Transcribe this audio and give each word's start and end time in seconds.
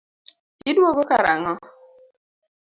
Iduogo 0.69 1.01
kar 1.09 1.25
ang'o? 1.33 1.53